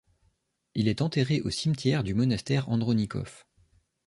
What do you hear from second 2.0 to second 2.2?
du